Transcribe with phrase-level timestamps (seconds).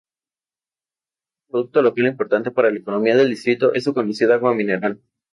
[1.49, 4.99] Otro producto local importante para la economía del distrito es su conocida agua mineral.